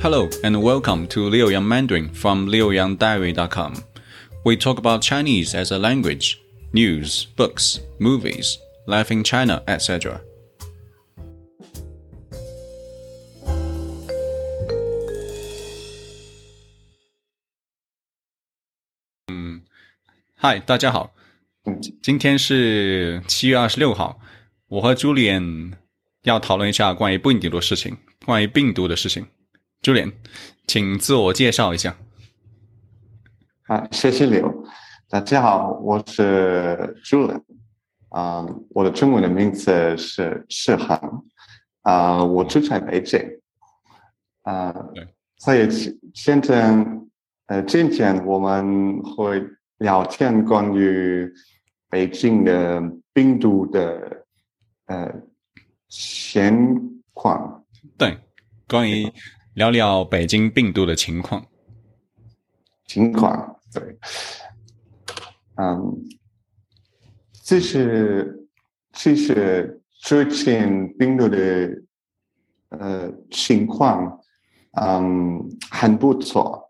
[0.00, 3.74] Hello and welcome to Liu Yang Mandarin from liuyangdiary.com.
[4.44, 6.40] We talk about Chinese as a language,
[6.72, 10.20] news, books, movies, life in China, etc.
[19.28, 19.62] 嗯，
[20.36, 21.12] 嗨，大家好，
[22.00, 24.20] 今天是七月二十六号，
[24.68, 25.72] 我和朱莲
[26.22, 29.26] 要讨论一下关于病毒的事情，关于病毒的事情。
[29.81, 30.11] 朱莲，
[30.67, 31.97] 请自我介绍一下。
[33.63, 34.63] 好，谢谢刘。
[35.09, 37.43] 大家好，我是朱莲。
[38.09, 41.25] 啊，我的中文的名字是世恒。
[41.81, 43.19] 啊，我住在北京。
[44.43, 44.71] 啊，
[45.37, 45.67] 所以
[46.13, 46.85] 现在
[47.47, 49.43] 呃，今天我们会
[49.79, 51.27] 聊天关于
[51.89, 52.79] 北京的
[53.13, 54.25] 病毒的
[54.85, 55.11] 呃
[55.87, 57.65] 情况。
[57.97, 58.15] 对，
[58.67, 59.11] 关于。
[59.53, 61.45] 聊聊北京病毒的情况。
[62.85, 63.97] 情况对，
[65.55, 65.97] 嗯，
[67.43, 68.47] 这是
[68.93, 71.37] 其实之前病毒的
[72.69, 74.19] 呃情况，
[74.79, 76.69] 嗯，很不错，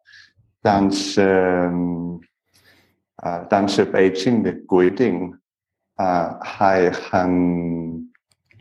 [0.62, 1.72] 但是
[3.18, 5.32] 呃，但是北京的规定
[5.96, 8.10] 啊还很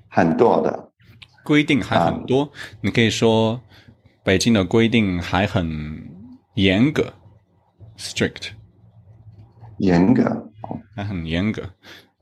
[0.08, 0.92] 很多的
[1.42, 3.60] 规定还很多，你可以说。
[4.22, 6.06] 北京的规定还很
[6.54, 7.10] 严格
[7.96, 8.50] ，strict，
[9.78, 10.52] 严格，
[10.94, 11.62] 还很严格，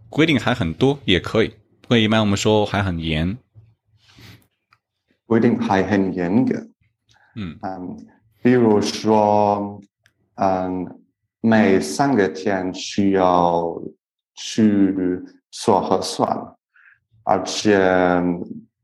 [0.09, 1.49] 规定还很多，也可以。
[1.83, 3.37] 不过一般我们说还很严，
[5.27, 6.55] 规定还很严格。
[7.35, 7.97] 嗯嗯，
[8.43, 9.81] 比如说，
[10.37, 11.01] 嗯，
[11.41, 13.77] 每三个天需要
[14.37, 14.95] 去
[15.51, 16.55] 做核酸，
[17.25, 17.77] 而且，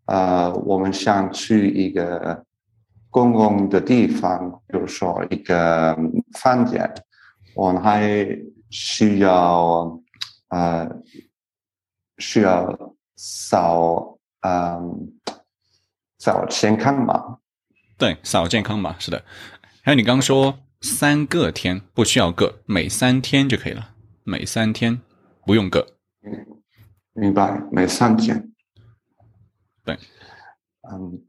[0.07, 2.45] 呃，我们想去一个。
[3.15, 5.97] 公共的地方，比如说一个
[6.33, 6.93] 饭店，
[7.55, 8.03] 我们还
[8.71, 10.01] 需要
[10.49, 10.91] 呃
[12.19, 12.77] 需要
[13.15, 15.13] 扫嗯
[16.19, 17.39] 扫健康码，
[17.97, 19.25] 对，扫健康码是的。
[19.85, 23.95] 还有你刚说三个天不需要个，每三天就可以了，
[24.25, 25.01] 每三天
[25.47, 25.87] 不用个。
[27.13, 28.53] 明白，每三天。
[29.85, 29.97] 对，
[30.91, 31.25] 嗯。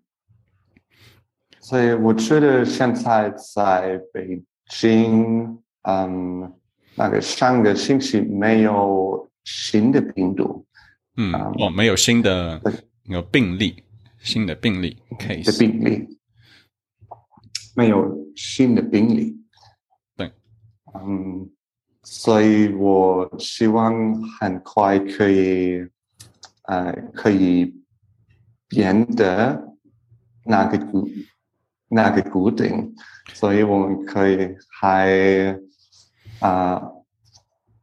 [1.67, 4.39] 所以我觉得现在在北
[4.69, 6.53] 京，嗯，
[6.95, 10.63] 那个上个星期没有新的病毒，
[11.17, 12.61] 嗯，哦，没有新的
[13.05, 13.83] 有病例，
[14.19, 16.19] 新的病例 case 的病例，
[17.75, 19.35] 没有新的病例，
[20.15, 20.31] 对，
[20.93, 21.49] 嗯，
[22.03, 25.83] 所以我希望很快可以，
[26.67, 27.73] 呃，可以
[28.69, 29.75] 变得
[30.43, 30.77] 那个。
[31.89, 32.93] 那个固定，
[33.33, 35.57] 所以我们可以还
[36.39, 36.81] 啊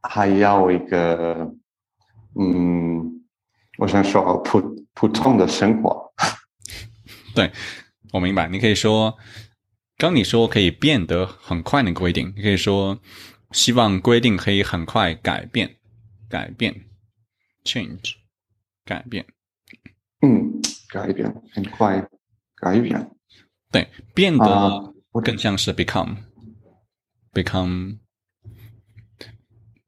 [0.01, 1.49] 还要一个
[2.39, 3.23] 嗯，
[3.77, 4.61] 我想说普
[4.93, 6.13] 普通的生活。
[7.33, 7.51] 对，
[8.11, 8.47] 我明白。
[8.47, 9.17] 你可以说，
[9.97, 12.99] 刚你说可以变得很快的规定，你可以说
[13.51, 15.77] 希望规定可以很快改变，
[16.29, 16.85] 改变
[17.63, 18.15] ，change，
[18.85, 19.25] 改变。
[20.21, 22.07] 嗯，改变很快，
[22.55, 23.09] 改变。
[23.73, 27.97] 对，变得更像是 become，become，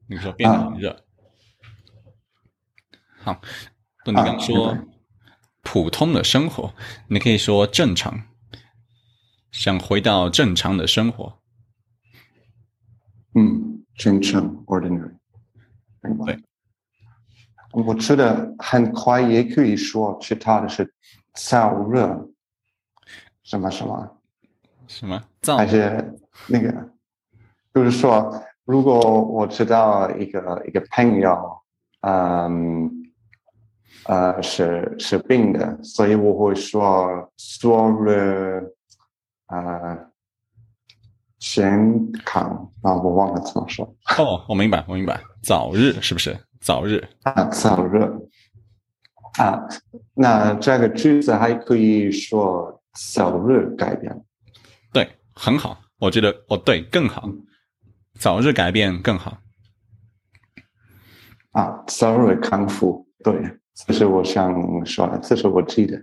[0.08, 1.04] 你说变得很热。
[3.20, 3.40] 好，
[4.04, 4.76] 不你刚说
[5.62, 6.74] 普通的生活，
[7.06, 8.24] 你可以说正常，
[9.52, 11.38] 想回到正常的生活。
[13.34, 15.14] 嗯，正常 ordinary。
[16.24, 16.42] 对，
[17.70, 20.92] 我吃的很快也可以说其他的是
[21.36, 22.28] 燥热。
[23.46, 24.10] 什么什么？
[24.88, 25.22] 什么？
[25.56, 26.18] 还是
[26.48, 26.90] 那个？
[27.72, 31.56] 就是说，如果我知道一个一个朋友，
[32.00, 32.90] 嗯，
[34.06, 38.74] 呃，是是病的，所以我会说说了，
[39.46, 40.10] 呃，
[41.38, 43.86] 健康啊，我忘了怎么说。
[44.18, 46.36] 哦，我明白，我明白，早日是不是？
[46.60, 48.02] 早日啊，早日
[49.38, 49.68] 啊，
[50.14, 52.75] 那这个句子还可以说。
[52.96, 54.24] 早日改变，
[54.92, 57.28] 对，很好，我觉得哦，对，更好，
[58.18, 59.38] 早日改变更好。
[61.52, 63.34] 啊，早日康复，对，
[63.74, 64.52] 这是我想
[64.84, 66.02] 说的，这是我记得。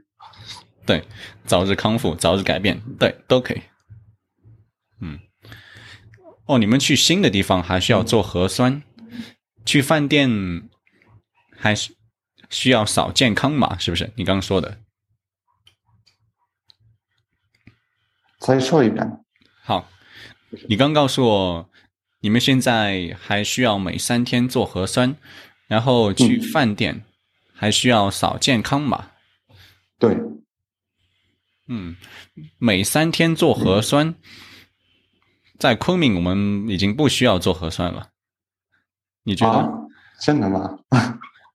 [0.85, 1.03] 对，
[1.45, 3.61] 早日康复，早日改变，对，都可以。
[5.01, 5.19] 嗯，
[6.45, 8.83] 哦，你们去新的地方还需要做核酸，
[9.65, 10.69] 去饭店
[11.57, 11.95] 还是
[12.49, 14.11] 需要扫健康码，是不是？
[14.15, 14.82] 你刚刚说的。
[18.43, 19.23] 再说一遍。
[19.63, 19.87] 好，
[20.67, 21.69] 你刚告诉我，
[22.19, 25.15] 你们现在还需要每三天做核酸，
[25.67, 27.05] 然后去饭店
[27.53, 29.11] 还需要扫健康码。
[29.97, 30.17] 对，
[31.69, 31.95] 嗯，
[32.57, 34.15] 每三天做核酸，
[35.57, 38.09] 在昆明我们已经不需要做核酸了。
[39.23, 39.59] 你觉得？
[39.59, 39.71] 啊，
[40.19, 40.79] 真的吗？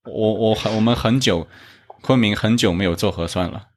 [0.05, 1.47] 我我很我们很久，
[2.01, 3.67] 昆明很久没有做核酸了。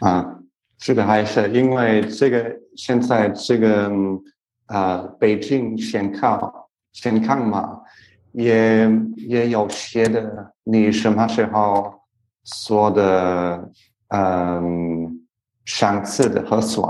[0.00, 0.37] 啊，
[0.78, 3.90] 这个还是因为这个现在这个
[4.66, 6.52] 啊、北京健康
[6.92, 7.80] 健康嘛
[8.32, 11.92] 也也有写的，你什么时候
[12.44, 13.70] 做的
[14.08, 15.20] 嗯
[15.64, 16.82] 上次的核酸，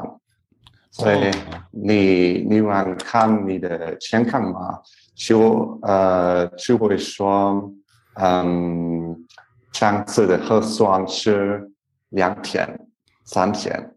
[0.90, 1.30] 所以哦
[1.70, 4.80] 你你往看你的健康码，
[5.14, 7.72] 就呃就会说
[8.14, 9.24] 嗯
[9.72, 11.70] 上次的核酸是
[12.10, 12.87] 两天。
[13.30, 13.94] 三天，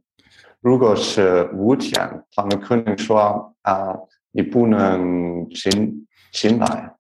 [0.60, 1.96] 如果是五天，
[2.36, 3.96] 他们可能说啊、
[4.32, 6.94] 你不能进进来。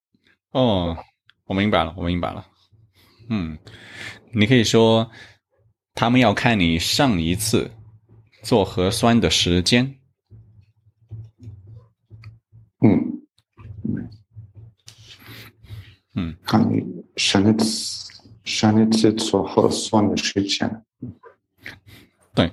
[0.51, 0.95] 哦，
[1.43, 2.47] 我明白了，我明白了。
[3.29, 3.57] 嗯，
[4.31, 5.11] 你可以说，
[5.93, 7.69] 他们要看你上一次
[8.41, 9.99] 做核酸的时间。
[12.79, 13.21] 嗯
[16.15, 16.81] 嗯，看你
[17.17, 18.09] 上一次
[18.45, 20.85] 上一次做核酸的时间。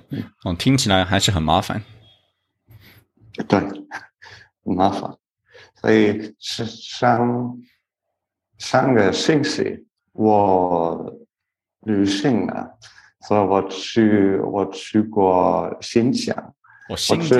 [0.09, 1.81] 对，哦，听起来还是很麻烦。
[3.47, 3.59] 对，
[4.63, 5.15] 很麻烦。
[5.75, 7.57] 所以是上
[8.57, 11.13] 上个星期我
[11.81, 12.77] 旅行了，
[13.21, 16.35] 所以我去我去过新疆。
[16.89, 17.39] 我我新疆，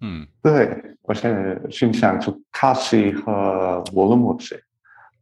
[0.00, 4.56] 嗯，对我现在新疆去喀什和乌鲁木齐，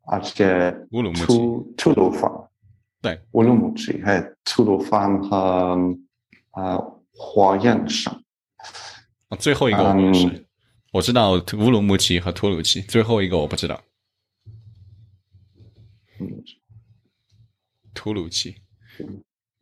[0.06, 2.32] 而且乌鲁木齐吐吐鲁番，
[3.02, 5.76] 对，乌鲁木齐还有吐鲁番和
[6.58, 8.12] 呃火焰山。
[9.28, 10.44] 啊最后一个我不是，嗯
[10.92, 13.80] 我知道乌鲁木齐和吐鲁齐，最后一个我不知道。
[16.18, 16.42] 嗯，
[17.94, 18.56] 吐鲁齐，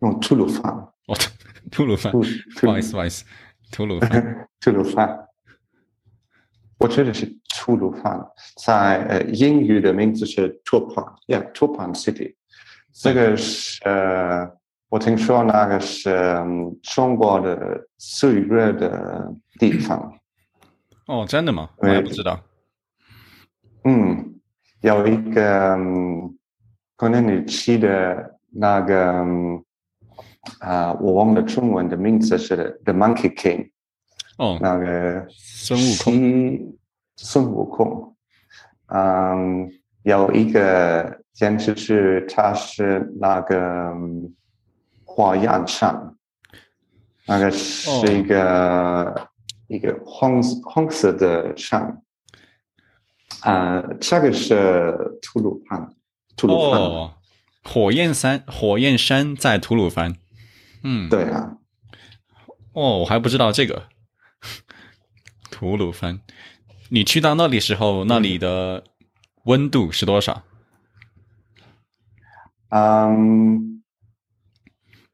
[0.00, 1.16] 用吐鲁番，哦，
[1.70, 2.22] 吐鲁番，不
[2.70, 3.25] 好意思，不好意思，
[3.72, 4.48] 吐鲁番。
[4.62, 5.19] 吐鲁番，
[6.78, 7.26] 我觉得是
[7.56, 8.19] 吐鲁番，
[8.64, 12.37] 在呃英语的名字是 Turpan，yeah Turpan City，
[12.93, 14.48] 这个是呃
[14.88, 20.12] 我听说那个是、嗯中国的最热的地方，
[21.06, 21.71] 哦，真的吗？
[21.79, 22.41] 我也不知道。
[23.85, 24.41] 嗯，
[24.81, 26.37] 有一个嗯
[26.97, 29.62] 可能你记得那个嗯
[30.61, 33.71] 啊、我忘了中文的名字是 The Monkey King，
[34.39, 36.77] 哦，那个孙悟空。
[37.19, 38.15] 孙悟空，
[38.89, 39.71] 嗯，
[40.03, 43.91] 有一个电视剧，它是那个
[45.17, 46.15] 嗯火焰山，
[47.27, 49.31] 那个是一个、
[49.67, 52.03] 一个红红色的山，
[53.41, 55.89] 啊、这个是吐鲁番，
[56.37, 57.15] 吐鲁番，哦，
[57.65, 60.17] 火焰山，火焰山在吐鲁番。
[60.83, 61.57] 嗯，对啊，
[62.75, 63.85] 哦，我还不知道这个。
[65.51, 66.21] 吐鲁番，
[66.91, 68.85] 你去到那里时候，那里的
[69.45, 70.43] 温度是多少？
[72.69, 73.75] 嗯，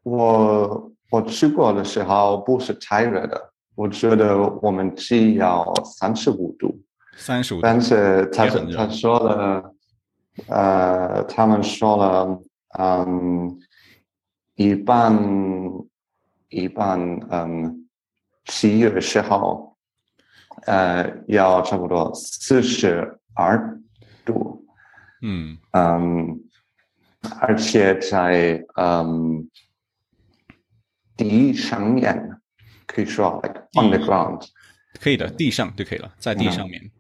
[0.03, 6.81] 我我去过的时候不是太热的，我觉得我们只要三十五度，
[7.17, 7.63] 三十五度。
[7.63, 9.75] 但是他他说了，
[10.49, 12.43] 呃，他们说了，
[12.79, 13.59] 嗯，
[14.57, 15.17] 一般
[16.49, 16.99] 一般，
[17.31, 17.89] 嗯，
[18.47, 19.77] 七月时候，
[20.67, 23.81] 呃，要差不多四十二
[24.25, 24.65] 度，
[25.23, 26.41] 嗯，嗯，
[27.41, 29.49] 而且在嗯
[31.23, 32.41] 地上面
[32.87, 34.47] 可以说 like on the ground，
[35.01, 36.91] 可以的，地上就可以了，在地上面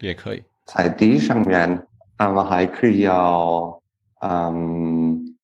[0.00, 0.42] 也可以。
[0.66, 1.86] 在地上面，
[2.18, 3.82] 那么还可以要
[4.20, 5.36] 嗯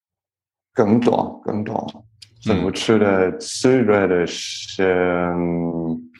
[0.72, 2.04] 更多更多。
[2.40, 4.84] 所以我觉得最热的是，
[5.34, 6.10] 嗯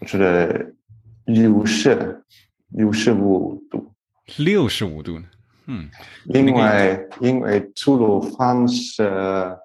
[0.00, 0.72] 我觉得
[1.26, 2.24] 六十
[2.70, 3.92] 六十五度。
[4.38, 5.26] 六十五度呢？
[5.66, 5.88] 嗯，
[6.26, 9.56] 因为因为吐鲁番是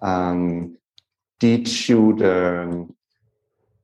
[0.00, 0.76] 嗯
[1.38, 2.68] 地球的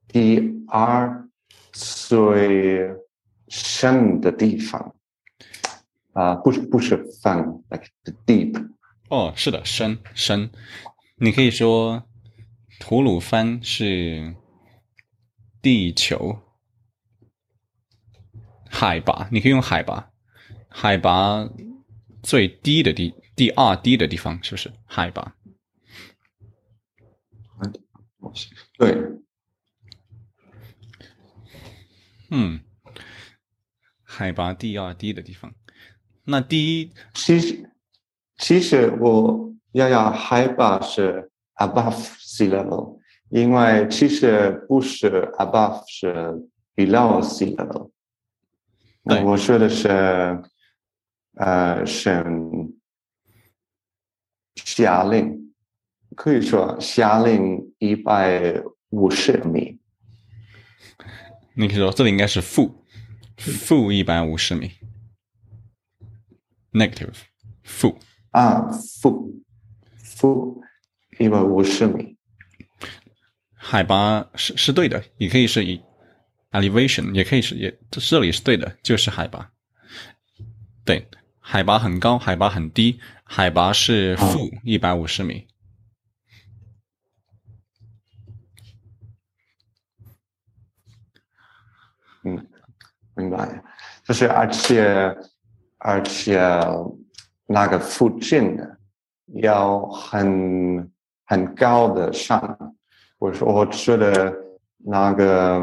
[0.09, 1.29] 第二
[1.73, 2.91] 最
[3.49, 4.95] 深的地方
[6.13, 7.37] 啊、不是不是泛
[7.69, 8.71] ，like the deep，
[9.11, 10.51] 哦，是的，深深。
[11.17, 12.03] 你可以说
[12.81, 14.35] 吐鲁番是
[15.61, 16.39] 地球
[18.71, 20.11] 海拔，你可以用海拔，
[20.69, 21.47] 海拔
[22.23, 25.36] 最低的地，第二低的地方是不是海拔？
[28.79, 28.97] 对，
[32.31, 32.61] 嗯，
[34.03, 35.55] 海拔第二低的地方。
[36.25, 37.71] 那第一，其实
[38.39, 42.99] 其实我要要海拔是 above sea level，
[43.31, 46.13] 因为其实不是 above 是
[46.75, 47.91] below sea level。
[49.05, 49.89] 对我说的是
[51.35, 52.25] 呃是
[54.57, 55.46] 下令，
[56.17, 59.79] 可以说下令一百五十米。
[61.55, 62.85] 你可以说这里应该是负
[63.37, 64.73] 负一百五十米
[66.73, 67.15] ，negative
[67.63, 67.99] 负。
[68.31, 68.71] 啊，
[69.01, 69.43] 负
[69.99, 70.63] 负
[71.19, 72.17] 一百五十米。
[73.55, 75.81] 海拔是是对的，也可以是以
[76.53, 79.51] elevation，也可以是也这这里是对的，就是海拔。
[80.85, 81.07] 对，
[81.39, 85.47] 海拔很高，海拔很低，海拔是负一百五十米。
[93.17, 93.63] 明白。
[94.05, 95.17] 就是而且
[95.79, 96.39] 而且
[97.47, 98.79] 那个附近的
[99.35, 100.91] 要很
[101.25, 102.59] 很高的山，
[103.19, 104.33] 我说我觉得
[104.77, 105.61] 那个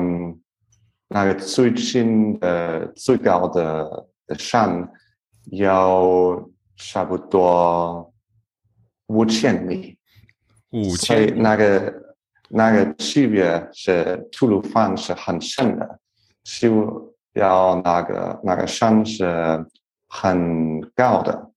[1.07, 4.91] 那个最近的最高的的山
[5.51, 6.43] 要
[6.75, 8.11] 差不多
[9.07, 9.97] 五千米。
[10.71, 11.93] 五千那个
[12.49, 15.99] 那个区别是吐鲁番是很深的，
[16.43, 19.65] 就要那个那个山是
[20.07, 21.51] 很高的，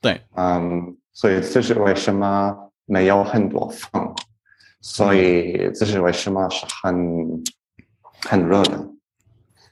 [0.00, 4.14] 对，嗯，所以这是为什么没有很多风，
[4.80, 7.42] 所以这是为什么是很
[8.20, 8.90] 很热的。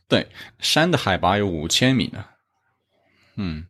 [0.08, 0.26] 对，
[0.58, 2.24] 山的海拔有五千米呢，
[3.36, 3.66] 嗯，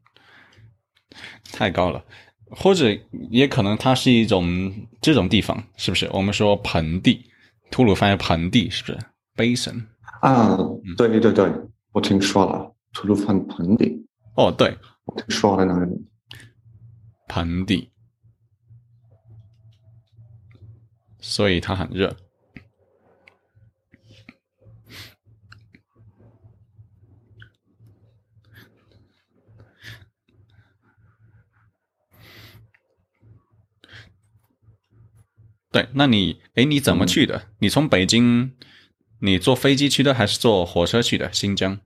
[1.52, 2.04] 太高了，
[2.50, 2.96] 或者
[3.30, 6.08] 也可能它是一种这种地方，是不是？
[6.12, 7.30] 我们说盆地，
[7.70, 8.98] 吐鲁番有盆地，是不是
[9.36, 9.84] ？basin，
[10.20, 10.56] 啊，
[10.96, 11.50] 对对对，
[11.92, 15.86] 我听说了，吐鲁番盆地，哦，对，我听说了那个，
[17.28, 17.92] 盆地，
[21.20, 22.16] 所以它很热。
[35.70, 37.48] 对，那你，哎，你怎么去的？
[37.58, 38.54] 你从北京，
[39.24, 41.32] 你坐飞机去的，还是坐火车去的？
[41.32, 41.78] 新疆？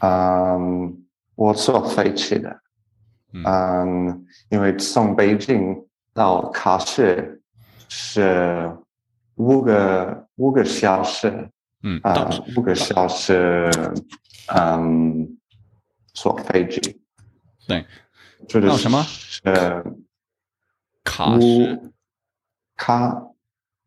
[0.00, 2.60] 嗯，我坐飞机的。
[3.32, 3.42] 嗯。
[3.44, 5.74] 嗯，因为从北京
[6.12, 7.40] 到喀什
[7.88, 8.76] 是
[9.36, 11.48] 五个五个小时，
[11.82, 13.70] 嗯，啊、到五个小时，
[14.54, 15.38] 嗯，
[16.12, 17.00] 坐飞机，
[17.66, 17.86] 对，
[18.46, 19.02] 这个到什么？
[19.02, 19.42] 是
[21.04, 21.90] 喀什，
[22.76, 23.32] 喀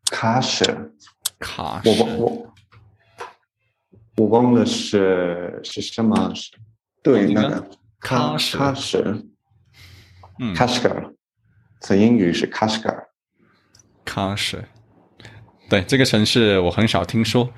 [0.05, 0.95] 喀什，
[1.43, 2.53] 我喀什，忘我
[4.17, 6.31] 我忘了是是什么，
[7.01, 7.69] 对，那个那个
[8.01, 9.29] 喀喀什喀什。
[10.39, 11.13] 嗯，Kashgar，
[11.79, 13.05] 在英语是 Kashgar。
[14.03, 14.63] 喀什，
[15.69, 17.49] 对这个城市我很少听说，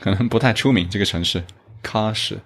[0.00, 0.88] 可能不太出名。
[0.90, 1.44] 这个城市，
[1.82, 2.40] 喀什，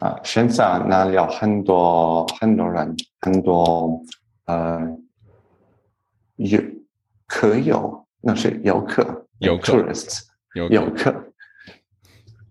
[0.00, 4.02] 啊，现在那里有很多很多人，很多
[4.44, 4.80] 呃
[6.36, 6.60] 游
[7.26, 10.22] 可有，那是游客，游客 tourists
[10.54, 11.32] 有游客，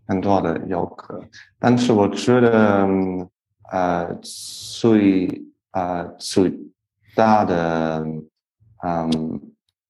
[0.07, 1.23] 很多的游客。
[1.59, 3.29] 但是我觉得，嗯
[3.71, 5.27] 呃，最
[5.71, 6.53] 呃最
[7.15, 8.05] 大的
[8.83, 9.41] 嗯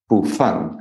[0.08, 0.78] 部分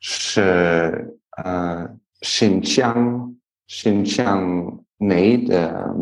[0.00, 1.88] 是呃
[2.20, 3.34] 新疆
[3.66, 5.94] 新疆内的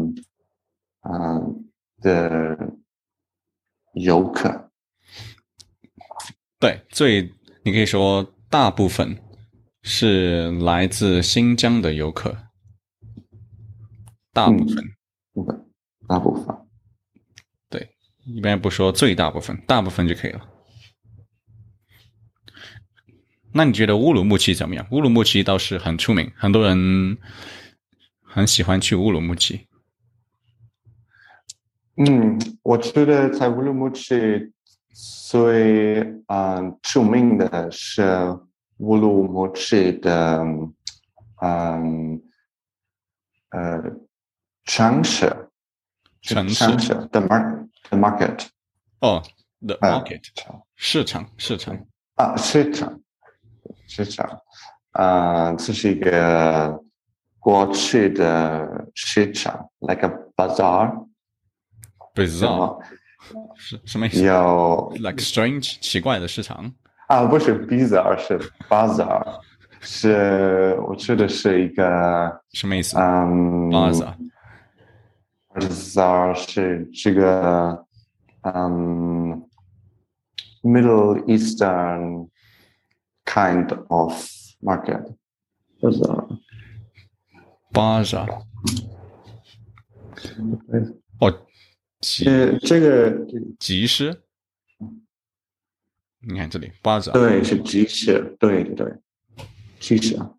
[1.03, 1.65] 嗯
[2.01, 2.75] 的
[3.95, 4.62] 游客。
[6.63, 7.29] 对，最
[7.65, 9.21] 你可以说大部分
[9.83, 12.39] 是来自新疆的游客，
[14.33, 14.77] 大部分、
[15.35, 15.67] 嗯，
[16.07, 16.57] 大部分。
[17.69, 20.49] 对，一般不说最大部分，大部分就可以了。
[23.53, 24.87] 那你觉得乌鲁木齐怎么样？
[24.93, 27.19] 乌鲁木齐倒是很出名，很多人
[28.23, 29.67] 很喜欢去乌鲁木齐。
[31.97, 34.15] 嗯，我觉得在乌鲁木齐
[34.95, 38.05] 最嗯著名的是
[38.79, 40.45] 乌鲁木齐的
[41.41, 42.23] 嗯
[43.51, 43.83] 呃
[44.65, 45.49] 城市，
[46.21, 48.47] 城市城市 the market the market
[49.01, 49.23] 哦
[49.67, 50.23] ，the 啊 market
[50.77, 53.01] 市场市场，啊市场
[53.87, 54.41] 市场
[54.93, 56.83] 啊，这是一个
[57.39, 61.07] 过去的市场，like a bazaar。
[62.15, 63.02] bazaar，是
[63.86, 64.92] 什么意思有？
[64.98, 66.72] Like strange 奇怪的市场。
[67.08, 68.38] 啊，不是 bizarre，是
[68.70, 69.40] bazaar，
[69.80, 73.70] 是我觉得是一个什么意思嗯？
[73.70, 74.14] Bazaar
[75.54, 77.86] bazaar 是这个
[78.42, 79.42] 嗯
[80.62, 82.30] Middle Eastern
[83.26, 84.14] kind of
[84.62, 85.16] market
[85.82, 86.40] bazaar。
[87.72, 88.44] Bazaar
[91.20, 91.40] 哦，
[92.03, 93.27] 集这这个
[93.59, 94.23] 集市。
[96.25, 98.95] 你看这里 Bazaar，对是集市，对对对，
[99.81, 100.31] 集市啊，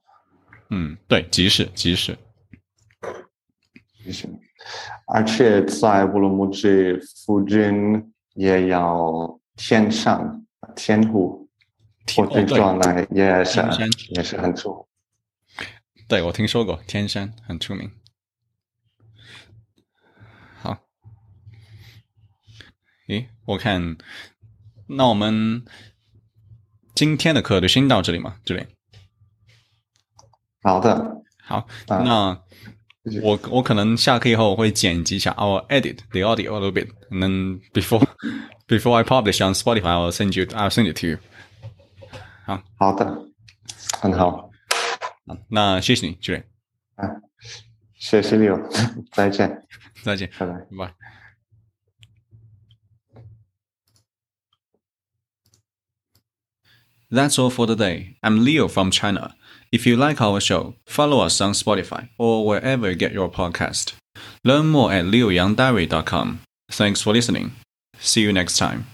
[0.70, 2.18] 嗯，对，集市集市。
[4.04, 4.30] 集市，
[5.08, 6.68] 而且在乌鲁木齐
[7.26, 11.50] 附近也有天山、天湖，
[12.06, 13.62] 天我听说哦那也是
[14.10, 14.88] 也是很出。
[16.08, 17.92] 对，我听说过天山很出名。
[23.08, 23.98] 诶，我看，
[24.88, 25.64] 那我们
[26.96, 28.66] 今天的课就先到这里嘛，这里。
[30.62, 32.42] 好的，好，啊那
[33.22, 38.08] 我我可能下课以后我会剪辑一下，I will edit the audio a little bit, and then before
[38.68, 41.18] before I publish on Spotify, I will send you I'll send it to you.
[42.46, 43.06] 好好的，
[44.00, 44.50] 很好，好，
[45.50, 46.44] 那谢谢你，这里，
[47.96, 48.58] 谢谢你哦，
[49.12, 49.66] 再见，
[50.04, 50.54] 再见，拜拜。
[50.54, 50.94] 拜拜。
[57.14, 58.16] That's all for today.
[58.24, 59.36] I'm Leo from China.
[59.72, 63.94] If you like our show, follow us on Spotify or wherever you get your podcast.
[64.44, 66.42] Learn more at leoyangdiary.com.
[66.72, 67.52] Thanks for listening.
[68.00, 68.88] See you next time.